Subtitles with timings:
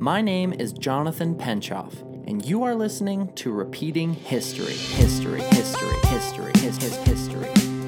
[0.00, 4.72] My name is Jonathan Penchoff, and you are listening to Repeating History.
[4.72, 7.79] History, history, history, his, his, history.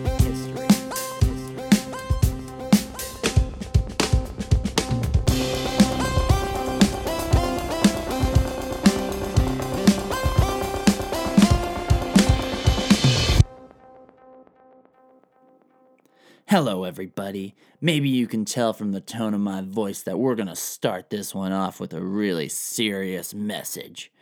[16.52, 17.54] Hello, everybody.
[17.80, 21.34] Maybe you can tell from the tone of my voice that we're gonna start this
[21.34, 24.12] one off with a really serious message.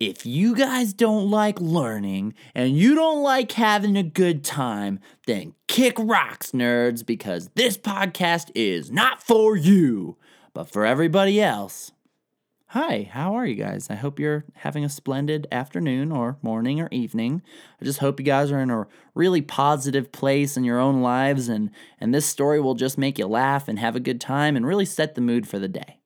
[0.00, 4.98] If you guys don't like learning and you don't like having a good time,
[5.28, 10.16] then kick rocks, nerds, because this podcast is not for you,
[10.52, 11.92] but for everybody else.
[12.72, 13.88] Hi, how are you guys?
[13.90, 17.42] I hope you're having a splendid afternoon or morning or evening.
[17.80, 21.48] I just hope you guys are in a really positive place in your own lives
[21.48, 24.64] and and this story will just make you laugh and have a good time and
[24.64, 25.98] really set the mood for the day.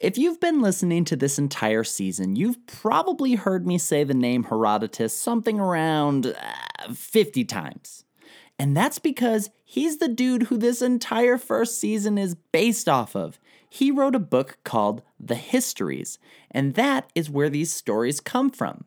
[0.00, 4.44] If you've been listening to this entire season, you've probably heard me say the name
[4.44, 8.06] Herodotus something around uh, 50 times.
[8.58, 13.38] And that's because he's the dude who this entire first season is based off of.
[13.68, 16.18] He wrote a book called The Histories,
[16.50, 18.84] and that is where these stories come from.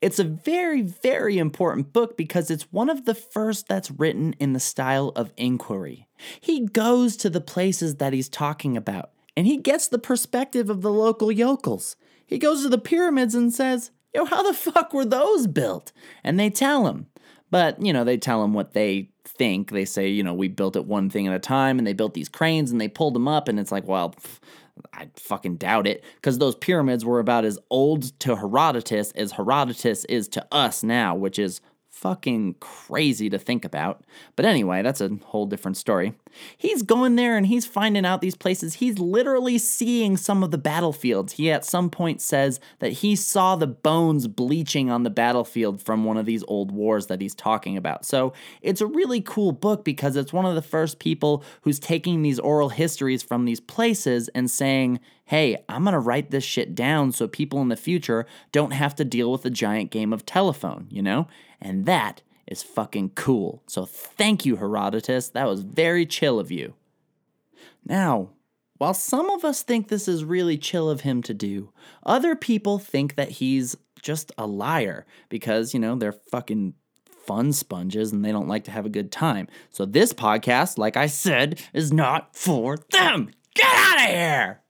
[0.00, 4.52] It's a very, very important book because it's one of the first that's written in
[4.52, 6.06] the style of inquiry.
[6.40, 10.82] He goes to the places that he's talking about, and he gets the perspective of
[10.82, 11.96] the local yokels.
[12.26, 15.92] He goes to the pyramids and says, Yo, how the fuck were those built?
[16.22, 17.06] And they tell him.
[17.54, 19.70] But, you know, they tell him what they think.
[19.70, 22.12] They say, you know, we built it one thing at a time and they built
[22.12, 23.46] these cranes and they pulled them up.
[23.46, 24.12] And it's like, well,
[24.92, 30.04] I fucking doubt it because those pyramids were about as old to Herodotus as Herodotus
[30.06, 31.60] is to us now, which is
[32.04, 34.04] fucking crazy to think about.
[34.36, 36.12] But anyway, that's a whole different story.
[36.58, 38.74] He's going there and he's finding out these places.
[38.74, 41.32] He's literally seeing some of the battlefields.
[41.32, 46.04] He at some point says that he saw the bones bleaching on the battlefield from
[46.04, 48.04] one of these old wars that he's talking about.
[48.04, 52.20] So it's a really cool book because it's one of the first people who's taking
[52.20, 57.12] these oral histories from these places and saying, hey, I'm gonna write this shit down
[57.12, 60.86] so people in the future don't have to deal with a giant game of telephone,
[60.90, 61.28] you know?
[61.64, 63.62] And that is fucking cool.
[63.66, 65.30] So thank you, Herodotus.
[65.30, 66.74] That was very chill of you.
[67.84, 68.30] Now,
[68.76, 71.72] while some of us think this is really chill of him to do,
[72.04, 76.74] other people think that he's just a liar because, you know, they're fucking
[77.26, 79.48] fun sponges and they don't like to have a good time.
[79.70, 83.30] So this podcast, like I said, is not for them.
[83.54, 84.60] Get out of here!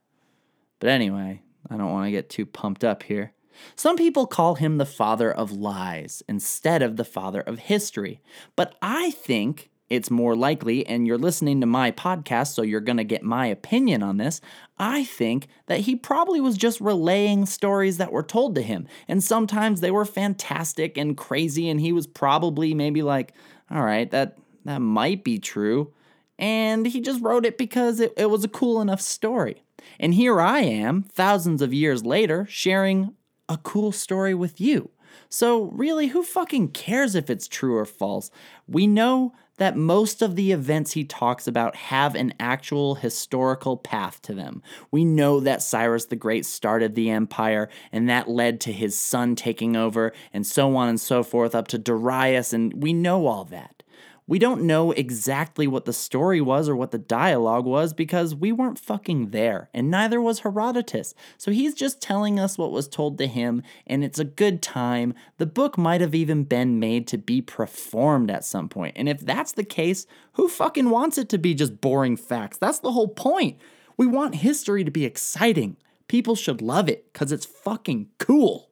[0.79, 3.33] But anyway, I don't want to get too pumped up here.
[3.77, 8.21] Some people call him the father of lies instead of the father of history.
[8.57, 12.97] But I think it's more likely, and you're listening to my podcast, so you're going
[12.97, 14.41] to get my opinion on this.
[14.79, 18.89] I think that he probably was just relaying stories that were told to him.
[19.09, 23.35] And sometimes they were fantastic and crazy, and he was probably maybe like,
[23.71, 25.93] all right, that, that might be true.
[26.39, 29.63] And he just wrote it because it, it was a cool enough story.
[30.01, 33.15] And here I am, thousands of years later, sharing
[33.49, 34.91] a cool story with you.
[35.29, 38.31] So, really, who fucking cares if it's true or false?
[38.67, 44.21] We know that most of the events he talks about have an actual historical path
[44.23, 44.63] to them.
[44.91, 49.37] We know that Cyrus the Great started the empire, and that led to his son
[49.37, 53.45] taking over, and so on and so forth, up to Darius, and we know all
[53.45, 53.84] that.
[54.27, 58.53] We don't know exactly what the story was or what the dialogue was because we
[58.53, 61.15] weren't fucking there, and neither was Herodotus.
[61.37, 65.13] So he's just telling us what was told to him, and it's a good time.
[65.37, 68.95] The book might have even been made to be performed at some point.
[68.97, 72.57] And if that's the case, who fucking wants it to be just boring facts?
[72.57, 73.59] That's the whole point.
[73.99, 75.77] We want history to be exciting.
[76.09, 78.71] People should love it because it's fucking cool.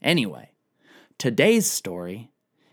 [0.00, 0.52] Anyway,
[1.18, 2.30] today's story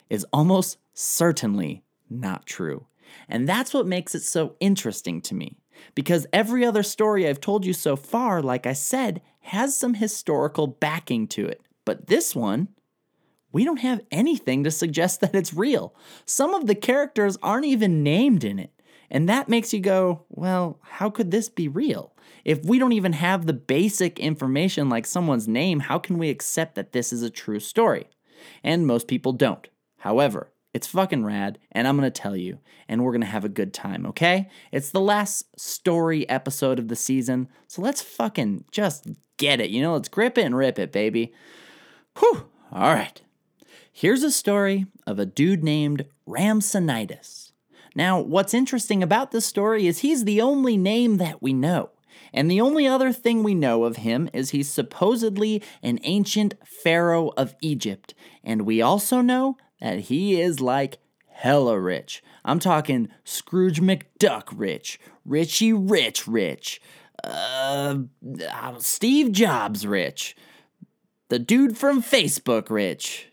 [0.09, 2.87] is almost certainly not true.
[3.27, 5.57] And that's what makes it so interesting to me.
[5.93, 10.67] Because every other story I've told you so far, like I said, has some historical
[10.67, 11.61] backing to it.
[11.83, 12.69] But this one,
[13.51, 15.95] we don't have anything to suggest that it's real.
[16.25, 18.71] Some of the characters aren't even named in it.
[19.09, 22.15] And that makes you go, well, how could this be real?
[22.43, 26.75] If we don't even have the basic information like someone's name, how can we accept
[26.75, 28.09] that this is a true story?
[28.63, 29.67] And most people don't.
[30.05, 33.73] However, it's fucking rad, and I'm gonna tell you, and we're gonna have a good
[33.73, 34.49] time, okay?
[34.71, 39.07] It's the last story episode of the season, so let's fucking just
[39.37, 39.93] get it, you know?
[39.93, 41.33] Let's grip it and rip it, baby.
[42.19, 43.19] Whew, all right.
[43.91, 47.53] Here's a story of a dude named Rhampsinitus.
[47.95, 51.89] Now, what's interesting about this story is he's the only name that we know.
[52.31, 57.31] And the only other thing we know of him is he's supposedly an ancient pharaoh
[57.37, 58.13] of Egypt.
[58.43, 62.23] And we also know that he is like hella rich.
[62.43, 66.81] I'm talking Scrooge McDuck rich, Richie Rich rich,
[67.23, 67.97] uh,
[68.79, 70.35] Steve Jobs rich,
[71.29, 73.31] the dude from Facebook rich.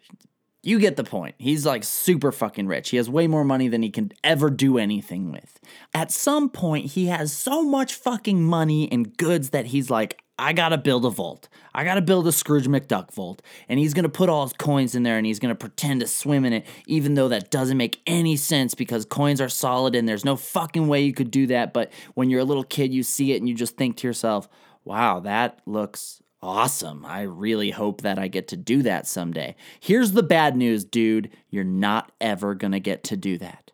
[0.64, 1.34] You get the point.
[1.38, 2.90] He's like super fucking rich.
[2.90, 5.58] He has way more money than he can ever do anything with.
[5.92, 10.52] At some point, he has so much fucking money and goods that he's like, I
[10.52, 11.48] gotta build a vault.
[11.74, 13.42] I gotta build a Scrooge McDuck vault.
[13.68, 16.44] And he's gonna put all his coins in there and he's gonna pretend to swim
[16.44, 20.24] in it, even though that doesn't make any sense because coins are solid and there's
[20.24, 21.72] no fucking way you could do that.
[21.72, 24.48] But when you're a little kid, you see it and you just think to yourself,
[24.84, 27.06] wow, that looks Awesome.
[27.06, 29.54] I really hope that I get to do that someday.
[29.78, 31.30] Here's the bad news, dude.
[31.50, 33.70] You're not ever to get to do that.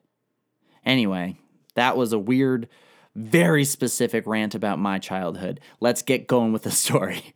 [0.84, 1.38] Anyway,
[1.76, 2.68] that was a weird,
[3.18, 5.60] very specific rant about my childhood.
[5.80, 7.34] Let's get going with the story.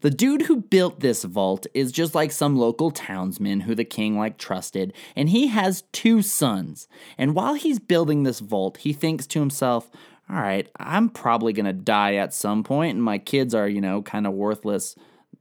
[0.00, 4.16] The dude who built this vault is just like some local townsman who the king
[4.16, 6.88] like trusted, and he has two sons.
[7.18, 9.90] And while he's building this vault, he thinks to himself,
[10.28, 14.02] all right, I'm probably to die at some point, and my kids are, you know,
[14.02, 14.96] kind of worthless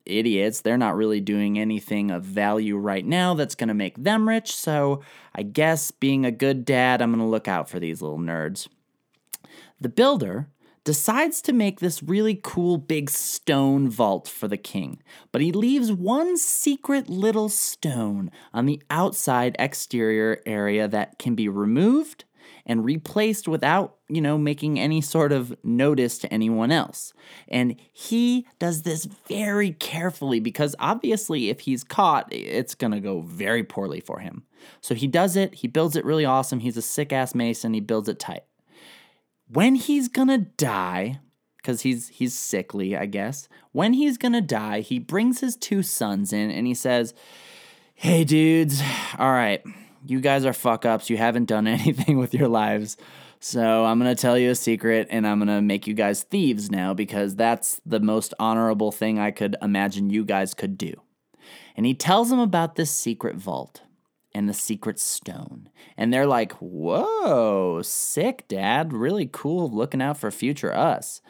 [0.05, 0.61] idiots.
[0.61, 4.55] They're not really doing anything of value right now that's to make them rich.
[4.55, 5.01] So
[5.33, 8.67] I guess being a good dad, I'm to look out for these little nerds.
[9.79, 10.49] The builder
[10.85, 15.01] decides to make this really cool big stone vault for the king,
[15.31, 21.49] but he leaves one secret little stone on the outside exterior area that can be
[21.49, 22.23] removed
[22.67, 27.13] and replaced without, you know, making any sort of notice to anyone else.
[27.47, 33.63] And he does this very carefully because obviously, if he's caught, it's gonna go very
[33.63, 34.43] poorly for him.
[34.81, 36.59] So he does it, he builds it really awesome.
[36.59, 38.43] He's a sick ass mason, he builds it tight.
[39.47, 41.19] When he's gonna die,
[41.57, 43.47] because he's he's sickly, I guess.
[43.71, 47.13] When he's gonna die, he brings his two sons in and he says,
[47.93, 48.81] Hey dudes,
[49.17, 49.63] all right
[50.09, 51.09] you guys are fuck ups.
[51.09, 52.97] You haven't done anything with your lives.
[53.39, 56.93] So I'm to tell you a secret and I'm to make you guys thieves now
[56.93, 60.93] because that's the most honorable thing I could imagine you guys could do.
[61.75, 63.81] And he tells them about this secret vault
[64.35, 65.69] and the secret stone.
[65.97, 68.93] And they're like, whoa, sick, dad.
[68.93, 71.21] Really cool looking out for future us.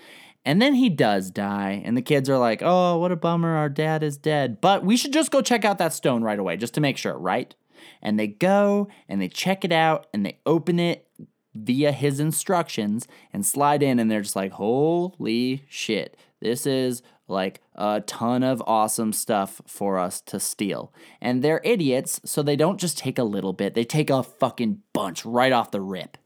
[0.43, 3.69] And then he does die, and the kids are like, oh, what a bummer, our
[3.69, 4.61] dad is dead.
[4.61, 7.17] But we should just go check out that stone right away, just to make sure,
[7.17, 7.55] right?
[8.01, 11.07] and they go and they check it out and they open it
[11.53, 17.61] via his instructions and slide in and they're just like holy shit this is like
[17.75, 20.93] a ton of awesome stuff for us to steal.
[21.21, 24.81] And they're idiots so they don't just take a little bit they take a fucking
[24.93, 26.17] bunch right off the rip.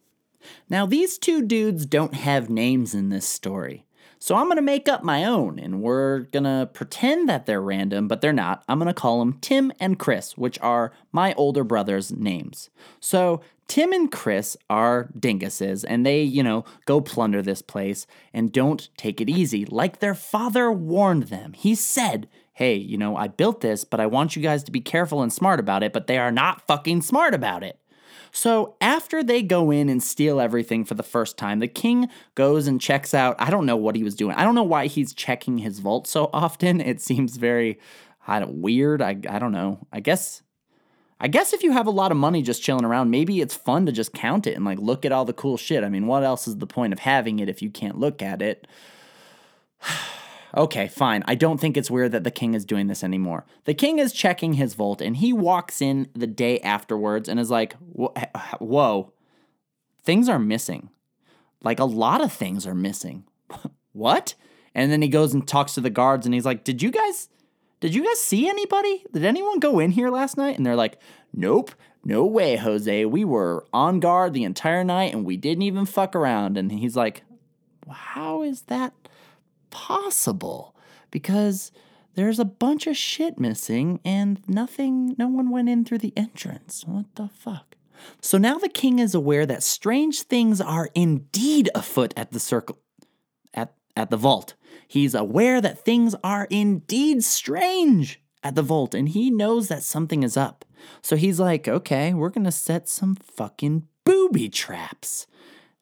[0.70, 3.86] Now these two dudes don't have names in this story
[4.22, 7.62] so I'm going to make up my own, and we're going to pretend that they're
[7.62, 8.64] random, but they're not.
[8.68, 12.70] I'm going to call them Tim and Chris, which are my older brother's names.
[13.00, 13.40] So
[13.70, 18.90] Tim and Chris are dinguses, and they, you know, go plunder this place and don't
[18.98, 21.54] take it easy, like their father warned them.
[21.54, 24.82] He said, Hey, you know, I built this, but I want you guys to be
[24.82, 27.80] careful and smart about it, but they are not fucking smart about it.
[28.32, 32.68] So after they go in and steal everything for the first time, the king goes
[32.68, 33.36] and checks out.
[33.40, 34.36] I don't know what he was doing.
[34.36, 36.82] I don't know why he's checking his vault so often.
[36.90, 37.80] It seems very
[38.28, 39.02] I don't, weird.
[39.02, 39.86] I, I don't know.
[39.92, 40.42] I guess
[41.22, 43.86] I guess if you have a lot of money just chilling around, maybe it's fun
[43.86, 45.84] to just count it and like look at all the cool shit.
[45.84, 48.42] I mean, what else is the point of having it if you can't look at
[48.42, 48.68] it?
[50.56, 51.24] Okay, fine.
[51.28, 53.46] I don't think it's weird that the king is doing this anymore.
[53.66, 57.52] The king is checking his vault and he walks in the day afterwards and is
[57.52, 59.14] like, whoa,
[60.04, 60.90] things are missing.
[61.62, 63.26] Like a lot of things are missing.
[63.92, 64.34] what?
[64.74, 67.30] And then he goes and talks to the guards and he's like, did you guys.
[67.82, 69.06] Did you guys see anybody?
[69.14, 70.58] Did anyone go in here last night?
[70.58, 71.00] And they're like,
[71.34, 71.72] Nope,
[72.04, 73.06] no way, Jose.
[73.06, 76.58] We were on guard the entire night and we didn't even fuck around.
[76.58, 77.24] And he's like,
[77.90, 78.94] How is that
[79.70, 80.76] possible
[81.12, 81.72] because
[82.16, 86.84] there's a bunch of shit missing and nothing, no one went in through the entrance.
[86.86, 87.76] What the fuck?
[88.22, 92.78] So now the king is aware that strange things are indeed afoot at the circle,
[93.54, 94.56] at, at the vault.
[94.88, 100.24] He's aware that things are indeed strange at the vault and he knows that something
[100.24, 100.66] is up.
[101.02, 105.28] So he's like, okay, we're gonna set some fucking booby traps.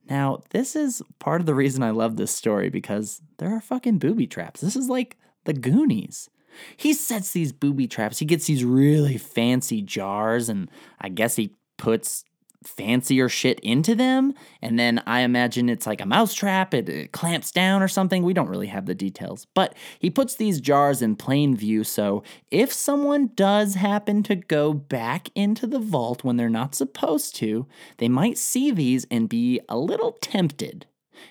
[0.10, 4.00] Now, this is part of the reason I love this story because there are fucking
[4.00, 4.62] booby traps.
[4.62, 6.30] This is like the Goonies.
[6.76, 8.20] He sets these booby traps.
[8.20, 12.24] He gets these really fancy jars, and I guess he puts
[12.68, 14.34] fancier shit into them.
[14.62, 18.24] And then I imagine it's like a mousetrap, it, it clamps down or something.
[18.24, 19.48] We don't really have the details.
[19.54, 21.84] But he puts these jars in plain view.
[21.84, 27.36] So if someone does happen to go back into the vault when they're not supposed
[27.38, 30.86] to, they might see these and be a little tempted.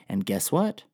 [0.08, 0.84] And guess what?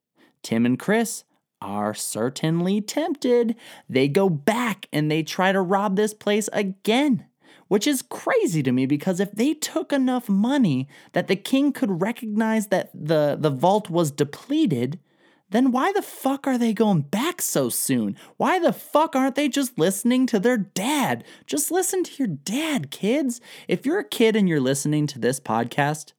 [0.43, 1.25] Tim and Chris
[1.61, 3.55] are certainly tempted.
[3.89, 7.27] They go back and they try to rob this place again
[7.73, 12.03] which is crazy to me because if they took enough money that the king could
[12.03, 15.01] recognize that the, the vault was depleted,
[15.49, 18.15] then why the fuck are they going back so soon?
[18.37, 21.25] Why the fuck aren't they just listening to their dad?
[21.47, 23.41] Just listen to your dad, kids.
[23.67, 26.13] If you're a kid and you're listening to this podcast,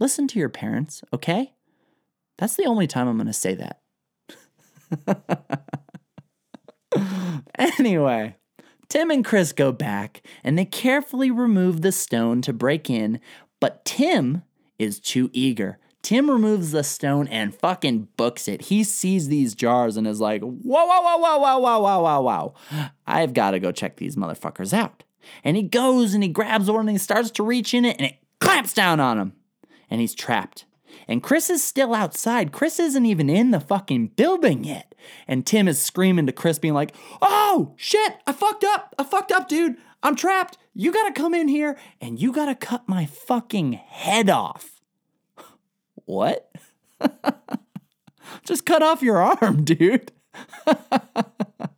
[0.00, 1.54] listen to your parents, okay?
[2.36, 3.80] That's the only time I'm going to say that.
[7.78, 8.34] anyway,
[8.88, 13.20] Tim and Chris go back and they carefully remove the stone to break in,
[13.60, 14.42] but Tim
[14.78, 15.78] is too eager.
[16.02, 18.62] Tim removes the stone and fucking books it.
[18.62, 22.20] He sees these jars and is like, whoa, whoa, whoa, whoa, whoa, whoa, whoa, whoa,
[22.20, 22.88] whoa.
[23.06, 25.02] I've got to go check these motherfuckers out.
[25.42, 28.06] And he goes and he grabs one and he starts to reach in it and
[28.06, 29.32] it clamps down on him.
[29.90, 30.65] And he's trapped.
[31.08, 32.52] And Chris is still outside.
[32.52, 34.94] Chris isn't even in the fucking building yet.
[35.28, 38.94] And Tim is screaming to Chris, being like, Oh, shit, I fucked up.
[38.98, 39.76] I fucked up, dude.
[40.02, 40.58] I'm trapped.
[40.74, 44.80] You gotta come in here and you gotta cut my fucking head off.
[46.04, 46.52] What?
[48.44, 50.12] Just cut off your arm, dude.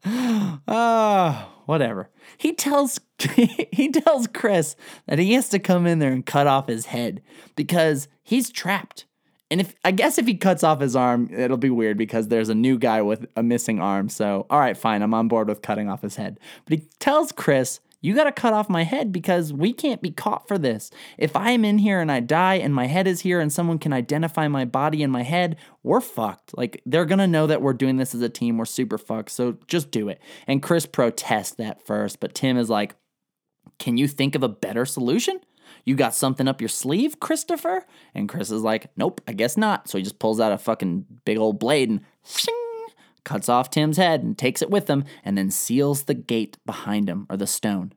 [0.05, 2.11] Uh, whatever.
[2.37, 6.69] He tells he tells Chris that he has to come in there and cut off
[6.69, 7.23] his head
[7.57, 9.07] because he's trapped.
[9.51, 12.51] And if I guess if he cuts off his arm, it'll be weird because there's
[12.51, 14.09] a new guy with a missing arm.
[14.09, 16.39] So, all right, fine, I'm on board with cutting off his head.
[16.67, 20.11] But he tells Chris, "You got to cut off my head because we can't be
[20.11, 20.91] caught for this.
[21.17, 23.79] If I am in here and I die and my head is here and someone
[23.79, 26.57] can identify my body and my head, we're fucked.
[26.57, 28.59] Like they're going to know that we're doing this as a team.
[28.59, 29.31] We're super fucked.
[29.31, 32.97] So, just do it." And Chris protests that first, but Tim is like,
[33.79, 35.41] "Can you think of a better solution?"
[35.85, 37.85] You got something up your sleeve, Christopher?
[38.15, 39.89] And Chris is like, Nope, I guess not.
[39.89, 42.55] So he just pulls out a fucking big old blade and shing,
[43.25, 47.09] cuts off Tim's head and takes it with him and then seals the gate behind
[47.09, 47.93] him or the stone.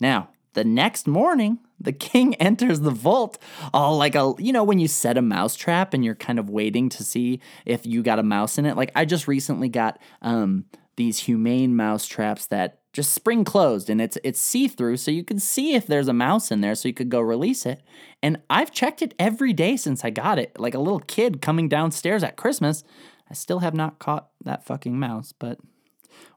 [0.00, 3.38] Now, the next morning, the king enters the vault
[3.72, 6.50] all like a, you know, when you set a mouse trap and you're kind of
[6.50, 8.76] waiting to see if you got a mouse in it.
[8.76, 10.64] Like I just recently got um,
[10.96, 15.38] these humane mouse traps that just spring closed and it's it's see-through so you can
[15.38, 17.82] see if there's a mouse in there so you could go release it.
[18.22, 20.58] And I've checked it every day since I got it.
[20.58, 22.84] Like a little kid coming downstairs at Christmas.
[23.30, 25.58] I still have not caught that fucking mouse, but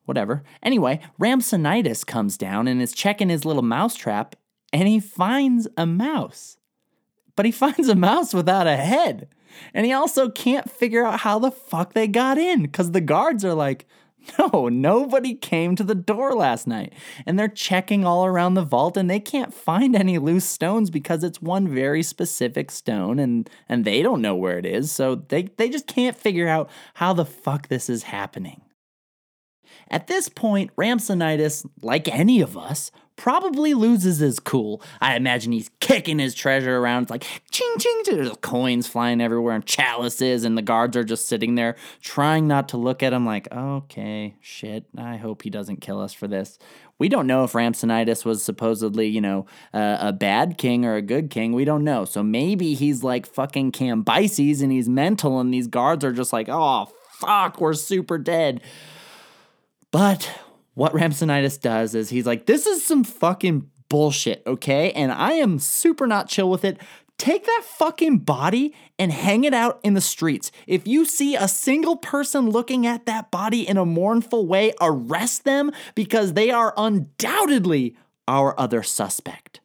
[0.05, 0.43] whatever.
[0.61, 4.35] Anyway, Rhampsinitus comes down and is checking his little mouse trap
[4.73, 6.57] and he finds a mouse.
[7.35, 9.29] But he finds a mouse without a head.
[9.73, 13.43] And he also can't figure out how the fuck they got in because the guards
[13.43, 13.85] are like,
[14.37, 16.93] No, nobody came to the door last night.
[17.25, 21.23] And they're checking all around the vault and they can't find any loose stones because
[21.23, 24.91] it's one very specific stone and and they don't know where it is.
[24.91, 28.61] So they they just can't figure out how the fuck this is happening.
[29.89, 34.81] At this point, Rhampsinitus, like any of us, probably loses his cool.
[34.99, 37.03] I imagine he's kicking his treasure around.
[37.03, 41.27] It's like ching ching, there's coins flying everywhere and chalices, and the guards are just
[41.27, 45.81] sitting there trying not to look at him like, okay, shit, I hope he doesn't
[45.81, 46.57] kill us for this.
[46.97, 51.01] We don't know if Rhampsinitus was supposedly, you know, uh, a bad king or a
[51.03, 51.53] good king.
[51.53, 52.05] We don't know.
[52.05, 56.47] So maybe he's like fucking Cambyses and he's mental, and these guards are just like,
[56.49, 58.61] oh, fuck, we're super dead.
[59.91, 60.27] But
[60.73, 64.91] what Rhampsinitus does is he's like, this is some fucking bullshit, okay?
[64.91, 66.79] And I am super not chill with it.
[67.17, 70.51] Take that fucking body and hang it out in the streets.
[70.65, 75.43] If you see a single person looking at that body in a mournful way, arrest
[75.43, 77.95] them because they are undoubtedly
[78.27, 79.59] our other suspect.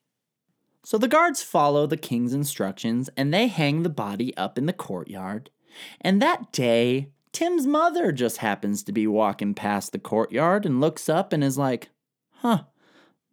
[0.85, 4.73] So the guards follow the king's instructions and they hang the body up in the
[4.73, 5.51] courtyard.
[6.01, 11.07] And that day, Tim's mother just happens to be walking past the courtyard and looks
[11.07, 11.91] up and is like,
[12.37, 12.63] huh,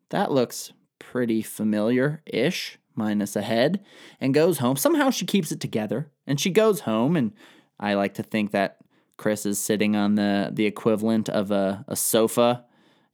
[0.10, 3.82] that looks pretty familiar ish, minus a head,
[4.20, 4.76] and goes home.
[4.76, 7.16] Somehow she keeps it together and she goes home.
[7.16, 7.32] And
[7.80, 8.80] I like to think that
[9.16, 12.66] Chris is sitting on the, the equivalent of a, a sofa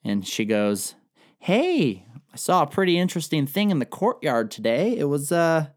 [0.04, 0.96] and she goes,
[1.38, 4.98] Hey, I saw a pretty interesting thing in the courtyard today.
[4.98, 5.68] It was, uh,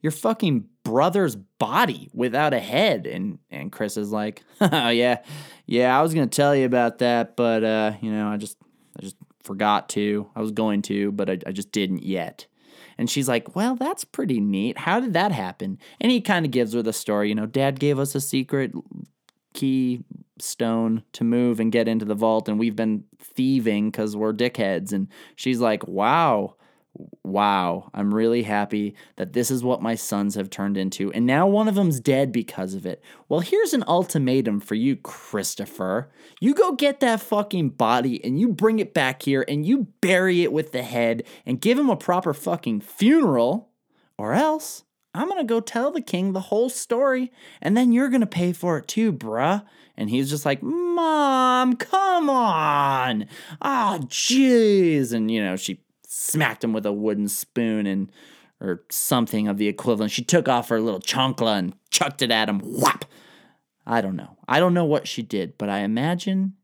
[0.00, 3.06] your fucking brother's body without a head.
[3.06, 5.22] And and Chris is like, oh, yeah,
[5.66, 8.56] yeah, I was gonna tell you about that, but uh, you know, I just
[8.98, 10.28] I just forgot to.
[10.34, 12.46] I was going to, but I, I just didn't yet.
[12.98, 14.78] And she's like, Well, that's pretty neat.
[14.78, 15.78] How did that happen?
[16.00, 17.28] And he kind of gives her the story.
[17.28, 18.72] You know, dad gave us a secret
[19.54, 20.04] key
[20.38, 24.92] stone to move and get into the vault, and we've been thieving because we're dickheads.
[24.92, 26.56] And she's like, Wow
[27.24, 31.12] wow, I'm really happy that this is what my sons have turned into.
[31.12, 33.02] And now one of them's dead because of it.
[33.28, 36.10] Well, here's an ultimatum for you, Christopher.
[36.40, 40.42] You go get that fucking body and you bring it back here and you bury
[40.42, 43.70] it with the head and give him a proper fucking funeral,
[44.18, 48.26] or else I'm gonna go tell the king the whole story and then you're gonna
[48.26, 49.64] pay for it too, bruh.
[49.96, 53.26] And he's just like, Mom, come on.
[53.60, 55.12] Ah, oh, jeez.
[55.12, 55.80] And, you know, she
[56.20, 58.12] smacked him with a wooden spoon and
[58.60, 60.12] or something of the equivalent.
[60.12, 62.60] She took off her little chancla and chucked it at him.
[62.60, 63.06] Whap!
[63.86, 64.36] I don't know.
[64.46, 66.54] I don't know what she did, but I imagine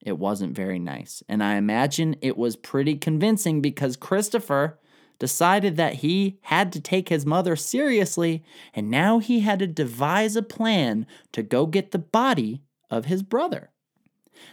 [0.00, 1.22] it wasn't very nice.
[1.28, 4.78] And I imagine it was pretty convincing because Christopher
[5.18, 10.36] decided that he had to take his mother seriously, and now he had to devise
[10.36, 13.70] a plan to go get the body of his brother.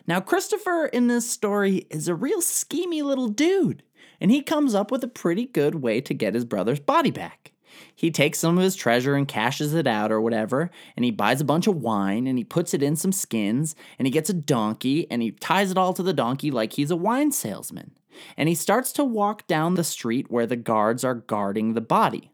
[0.07, 3.83] Now, Christopher in this story is a real schemy little dude
[4.21, 7.53] and he comes up with a pretty good way to get his brother's body back.
[7.95, 11.39] He takes some of his treasure and cashes it out or whatever, and he buys
[11.39, 14.33] a bunch of wine and he puts it in some skins, and he gets a
[14.33, 17.91] donkey and he ties it all to the donkey like he's a wine salesman.
[18.36, 22.31] And he starts to walk down the street where the guards are guarding the body.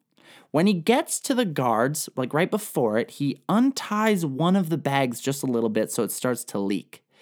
[0.50, 4.78] When he gets to the guards, like right before it, he unties one of the
[4.78, 7.05] bags just a little bit so it starts to leak.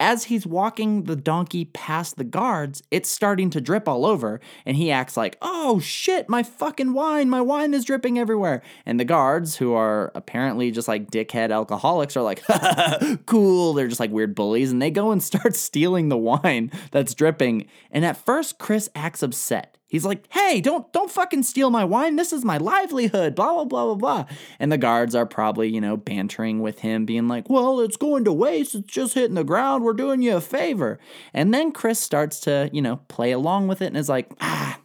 [0.00, 4.78] As he's walking the donkey past the guards, it's starting to drip all over, and
[4.78, 8.62] he acts like, oh shit, my fucking wine, my wine is dripping everywhere.
[8.86, 12.42] And the guards, who are apparently just like dickhead alcoholics, are like,
[13.26, 13.74] cool.
[13.74, 17.66] They're just like weird bullies, and they go and start stealing the wine that's dripping.
[17.90, 19.76] And at first, Chris acts upset.
[19.90, 22.14] He's like, "Hey, don't don't fucking steal my wine.
[22.14, 24.36] This is my livelihood." Blah blah blah blah blah.
[24.60, 28.24] And the guards are probably, you know, bantering with him being like, "Well, it's going
[28.24, 28.76] to waste.
[28.76, 29.84] It's just hitting the ground.
[29.90, 31.00] We're doing you a favor."
[31.34, 34.78] And then Chris starts to, you know, play along with it and is like, "Ah,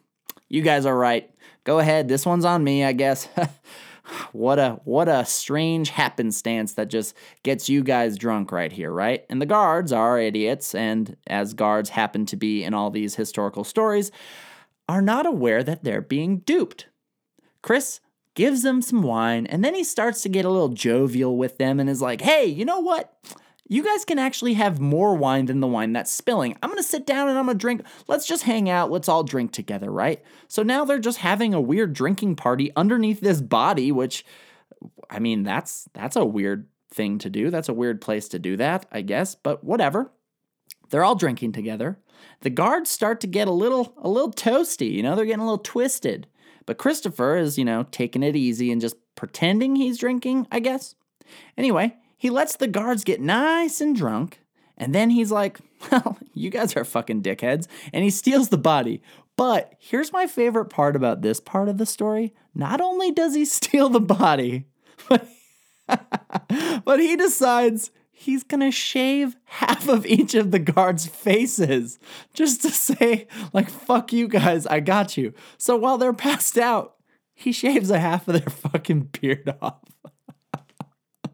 [0.49, 1.29] you guys are right.
[1.63, 2.07] Go ahead.
[2.07, 3.29] This one's on me, I guess."
[4.31, 9.25] what a what a strange happenstance that just gets you guys drunk right here, right?
[9.29, 13.63] And the guards are idiots and as guards happen to be in all these historical
[13.63, 14.11] stories,
[14.89, 16.87] are not aware that they're being duped.
[17.61, 17.99] Chris
[18.35, 21.79] gives them some wine, and then he starts to get a little jovial with them
[21.79, 23.13] and is like, hey, you know what?
[23.67, 26.55] You guys can actually have more wine than the wine that's spilling.
[26.61, 27.81] I'm gonna sit down and I'm gonna drink.
[28.07, 28.91] Let's just hang out.
[28.91, 30.21] Let's all drink together, right?
[30.47, 34.23] So now they're just having a weird drinking party underneath this body, which,
[35.09, 37.49] I mean, that's that's a weird thing to do.
[37.49, 40.11] That's a weird place to do that, I guess, but whatever.
[40.89, 41.97] They're all drinking together.
[42.41, 45.45] The guards start to get a little a little toasty, you know, they're getting a
[45.45, 46.27] little twisted.
[46.67, 50.95] But Christopher is, you know, taking it easy and just pretending he's drinking, I guess.
[51.57, 54.39] Anyway, he lets the guards get nice and drunk,
[54.79, 55.59] and then he's like,
[55.91, 59.03] Well, you guys are fucking dickheads, and he steals the body.
[59.37, 62.33] But here's my favorite part about this part of the story.
[62.55, 64.65] Not only does he steal the body,
[65.07, 65.27] but,
[66.83, 71.99] but he decides he's gonna shave half of each of the guards' faces
[72.33, 75.35] just to say, like, fuck you guys, I got you.
[75.59, 76.95] So while they're passed out,
[77.35, 79.94] he shaves a half of their fucking beard off.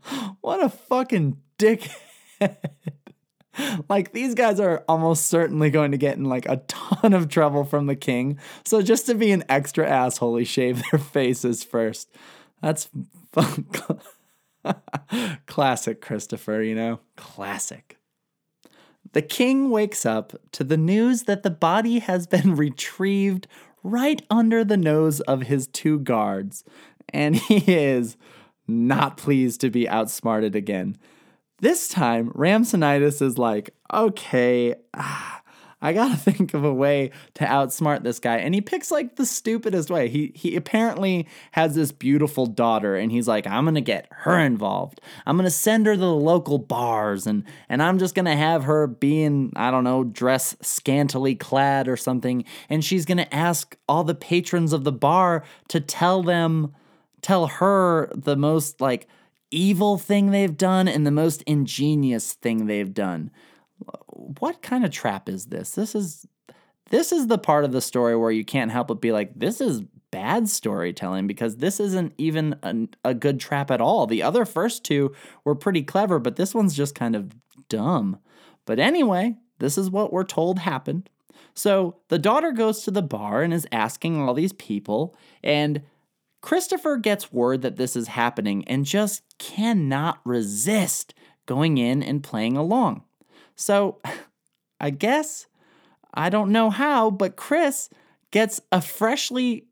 [0.42, 2.58] what a fucking dickhead.
[3.90, 7.64] like these guys are almost certainly going to get in like a ton of trouble
[7.64, 8.40] from the king.
[8.66, 12.10] So just to be an extra asshole, he shaved their faces first.
[12.62, 12.90] That's
[15.48, 17.00] Classic Christopher, you know?
[17.16, 17.98] Classic.
[19.14, 23.48] The king wakes up to the news that the body has been retrieved
[23.84, 26.64] right under the nose of his two guards,
[27.10, 28.16] and he is
[28.68, 30.98] not pleased to be outsmarted again.
[31.60, 35.42] This time, Rhampsinitus is like, okay, ah,
[35.82, 38.38] I gotta think of a way to outsmart this guy.
[38.38, 40.10] And he picks like the stupidest way.
[40.10, 45.02] He he apparently has this beautiful daughter, and he's like, I'm gonna get her involved.
[45.26, 48.88] I'm gonna send her to the local bars, and and I'm just gonna have her
[48.88, 54.16] being, I don't know, dress scantily clad or something, and she's gonna ask all the
[54.16, 56.74] patrons of the bar to tell them,
[57.22, 59.08] tell her the most like
[59.52, 63.32] evil thing they've done and the most ingenious thing they've done
[64.40, 65.72] what kind of trap is this?
[65.72, 66.28] This is
[66.90, 69.62] this is the part of the story where you can't help but be like, this
[69.62, 69.82] is
[70.12, 74.06] bad storytelling because this isn't even a, a good trap at all.
[74.06, 77.34] The other first two were pretty clever, but this one's just kind of
[77.70, 78.20] dumb.
[78.66, 81.10] But anyway, this is what we're told happened.
[81.54, 85.82] So the daughter goes to the bar and is asking all these people, and
[86.42, 91.14] Christopher gets word that this is happening and just cannot resist
[91.46, 93.04] going in and playing along.
[93.56, 94.00] So
[94.80, 95.46] I guess,
[96.14, 97.90] I don't know how, but Chris
[98.32, 99.68] gets a freshly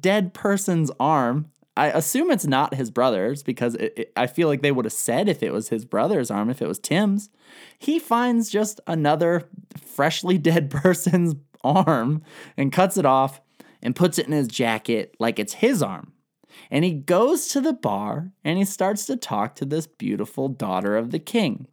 [0.00, 1.50] dead person's arm.
[1.76, 4.92] I assume it's not his brother's because it, it, I feel like they would have
[4.92, 7.28] said if it was his brother's arm, if it was Tim's.
[7.78, 12.22] He finds just another freshly dead person's arm
[12.56, 13.40] and cuts it off
[13.82, 16.13] and puts it in his jacket like it's his arm.
[16.70, 20.96] And he goes to the bar and he starts to talk to this beautiful daughter
[20.96, 21.68] of the king.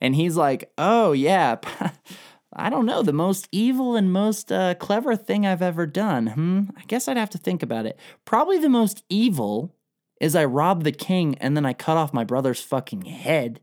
[0.00, 1.56] And he's like, oh, yeah,
[2.52, 6.28] I don't know, the most evil and most uh, clever thing I've ever done.
[6.28, 7.98] Hmm, I guess I'd have to think about it.
[8.24, 9.74] Probably the most evil
[10.20, 13.60] is I robbed the king and then I cut off my brother's fucking head.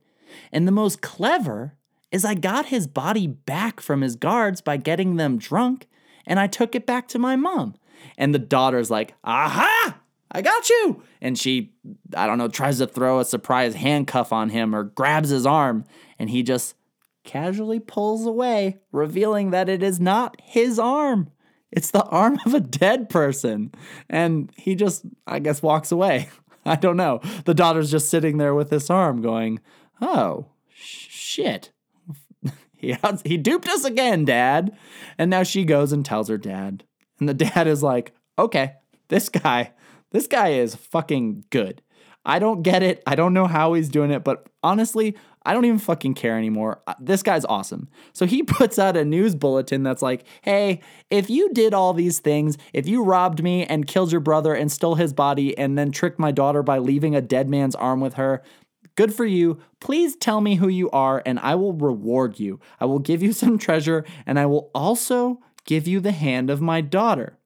[0.51, 1.75] And the most clever
[2.12, 5.88] is I got his body back from his guards by getting them drunk
[6.25, 7.75] and I took it back to my mom.
[8.17, 9.99] And the daughter's like, aha!
[10.36, 11.02] I got you.
[11.21, 11.71] And she,
[12.13, 15.86] I don't know, tries to throw a surprise handcuff on him or grabs his arm.
[16.19, 16.76] And he just
[17.24, 21.32] casually pulls away, revealing that it is not his arm.
[21.71, 23.71] It's the arm of a dead person.
[24.10, 26.28] And he just, I guess, walks away.
[26.65, 27.21] I don't know.
[27.45, 29.62] The daughter's just sitting there with this arm going,
[30.02, 31.71] oh, shit.
[32.76, 34.78] he, he duped us again, dad.
[35.17, 36.84] And now she goes and tells her dad.
[37.21, 38.74] And the dad is like, okay,
[39.08, 39.71] this guy,
[40.15, 41.82] this guy is fucking good.
[42.25, 43.04] I don't get it.
[43.06, 46.82] I don't know how he's doing it, but honestly, I don't even fucking care anymore.
[46.88, 47.89] Uh, this guy's awesome.
[48.13, 52.19] So he puts out a news bulletin that's like, hey, if you did all these
[52.19, 55.91] things, if you robbed me and killed your brother and stole his body and then
[55.91, 58.41] tricked my daughter by leaving a dead man's arm with her,
[58.95, 59.60] good for you.
[59.82, 62.60] Please tell me who you are and I will reward you.
[62.80, 66.62] I will give you some treasure and I will also give you the hand of
[66.62, 67.38] my daughter.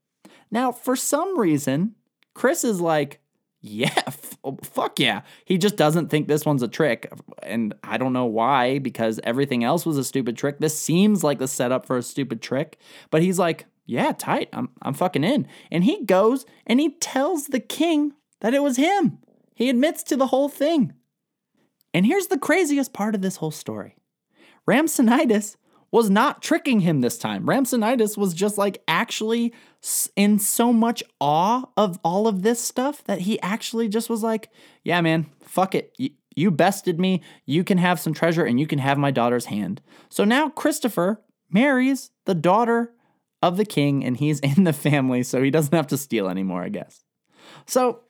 [0.51, 1.95] Now, for some reason,
[2.39, 3.19] Chris is like,
[3.59, 5.23] yeah, f- oh, fuck yeah.
[5.43, 7.11] He just doesn't think this one's a trick.
[7.43, 10.59] And I don't know why, because everything else was a stupid trick.
[10.59, 12.79] This seems like the setup for a stupid trick.
[13.11, 14.47] But he's like, yeah, tight.
[14.53, 15.49] I'm, I'm fucking in.
[15.69, 19.17] And he goes and he tells the king that it was him.
[19.53, 20.93] He admits to the whole thing.
[21.93, 23.97] And here's the craziest part of this whole story
[24.65, 25.57] Rhampsinitus
[25.91, 27.45] was not tricking him this time.
[27.45, 29.53] Rhampsinitus was just like actually
[30.15, 34.49] in so much awe of all of this stuff that he actually just was like,
[34.83, 35.93] yeah, man, fuck it.
[35.97, 37.21] You, you bested me.
[37.45, 39.81] You can have some treasure and you can have my daughter's hand.
[40.09, 42.93] So now Christopher marries the daughter
[43.41, 46.63] of the king and he's in the family, so he doesn't have to steal anymore,
[46.63, 47.03] I guess.
[47.65, 48.01] So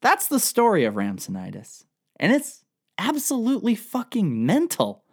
[0.00, 1.84] that's the story of Rhampsinitus.
[2.18, 2.64] And it's
[2.98, 5.03] absolutely fucking mental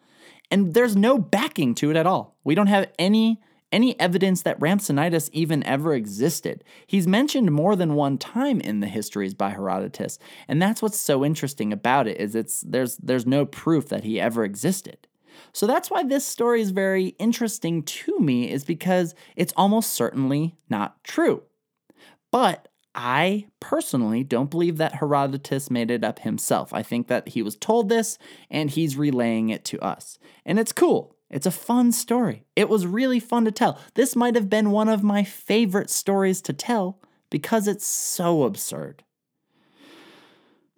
[0.52, 2.38] and there's no backing to it at all.
[2.44, 6.62] We don't have any any evidence that Rhampsinitus even ever existed.
[6.86, 11.24] He's mentioned more than one time in the histories by Herodotus, and that's what's so
[11.24, 15.08] interesting about it is it's there's there's no proof that he ever existed.
[15.54, 20.56] So that's why this story is very interesting to me is because it's almost certainly
[20.70, 21.44] not true.
[22.32, 26.74] But I personally don't believe that Herodotus made it up himself.
[26.74, 28.18] I think that he was told this
[28.50, 30.20] and he's relaying it to us.
[30.46, 31.16] And it's cool.
[31.30, 32.44] It's a fun story.
[32.58, 33.80] It was really fun to tell.
[33.94, 37.00] This might have been one of my favorite stories to tell
[37.30, 39.04] because it's so absurd.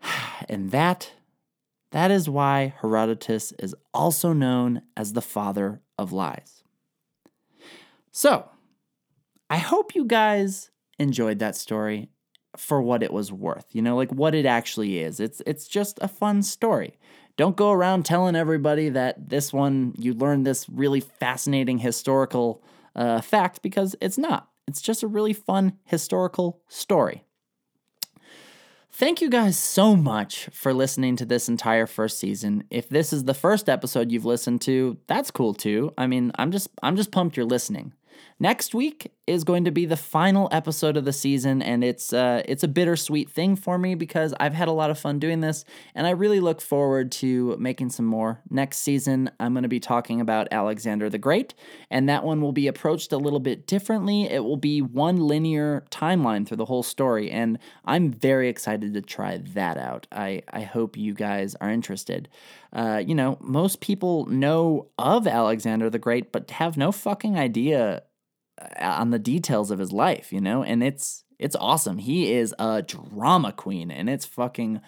[0.49, 1.13] And that
[1.91, 6.63] that is why Herodotus is also known as the father of lies.
[8.11, 8.49] So,
[9.47, 10.71] I hope you guys
[11.03, 12.09] enjoyed that story
[12.57, 13.65] for what it was worth.
[13.71, 15.19] You know, like what it actually is.
[15.19, 16.97] It's it's just a fun story.
[17.35, 22.63] Don't go around telling everybody that this one you learned this really fascinating historical
[22.95, 24.49] uh, fact because it's not.
[24.67, 27.25] It's just a really fun historical story.
[28.95, 32.63] Thank you guys so much for listening to this entire first season.
[32.69, 35.91] If this is the first episode you've listened to, that's cool too.
[35.97, 37.93] I mean, I'm just I'm just pumped you're listening.
[38.39, 42.43] Next week is going to be the final episode of the season, and it's uh,
[42.45, 45.63] it's a bittersweet thing for me because I've had a lot of fun doing this,
[45.95, 48.41] and I really look forward to making some more.
[48.49, 51.53] Next season, I'm going to be talking about Alexander the Great,
[51.89, 54.23] and that one will be approached a little bit differently.
[54.23, 59.01] It will be one linear timeline through the whole story, and I'm very excited to
[59.01, 60.07] try that out.
[60.11, 62.27] I I hope you guys are interested.
[62.73, 68.02] Uh, you know, most people know of Alexander the Great, but have no fucking idea
[68.79, 70.63] on the details of his life, you know?
[70.63, 71.97] And it's it's awesome.
[71.97, 74.81] He is a drama queen and it's fucking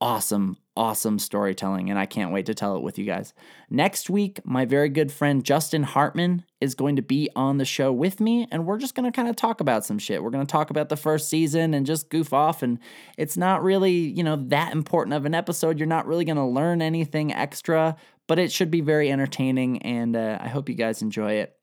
[0.00, 3.34] awesome awesome storytelling, and I can't wait to tell it with you guys.
[3.68, 7.92] Next week, my very good friend Justin Hartman is going to be on the show
[7.92, 10.22] with me, and we're just going to kind of talk about some shit.
[10.22, 12.78] We're going to talk about the first season and just goof off, and
[13.18, 15.78] it's not really, you know, that important of an episode.
[15.78, 20.16] You're not really going to learn anything extra, but it should be very entertaining, and
[20.16, 21.54] uh, I hope you guys enjoy it.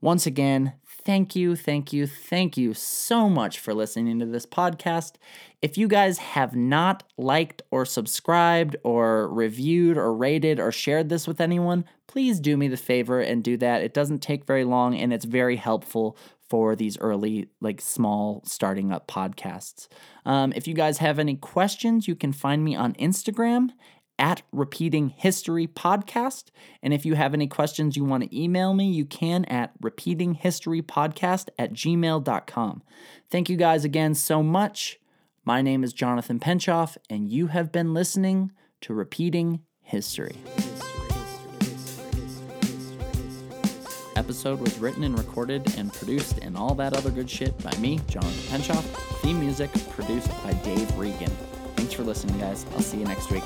[0.00, 5.14] Once again, thank you, thank you, thank you so much for listening to this podcast.
[5.62, 11.26] If you guys have not liked or subscribed or reviewed or rated or shared this
[11.26, 13.82] with anyone, please do me the favor and do that.
[13.82, 16.16] It doesn't take very long and it's very helpful
[16.48, 19.88] for these early, like small starting up podcasts.
[20.24, 23.70] Um, if you guys have any questions, you can find me on Instagram
[24.18, 26.46] at Repeating History Podcast.
[26.82, 31.48] And if you have any questions you want to email me, you can at repeatinghistorypodcast
[31.58, 32.82] at gmail.com.
[33.30, 34.98] Thank you guys again so much.
[35.44, 40.36] My name is Jonathan Penchoff, and you have been listening to Repeating History.
[44.16, 48.00] Episode was written and recorded and produced and all that other good shit by me,
[48.08, 48.82] Jonathan Penchoff.
[49.20, 51.30] Theme music produced by Dave Regan.
[51.76, 52.64] Thanks for listening, guys.
[52.72, 53.44] I'll see you next week.